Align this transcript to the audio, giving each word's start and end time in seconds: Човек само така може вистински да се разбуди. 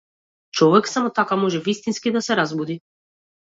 Човек 0.51 0.87
само 0.87 1.11
така 1.15 1.35
може 1.41 1.59
вистински 1.59 2.11
да 2.11 2.21
се 2.21 2.35
разбуди. 2.37 2.81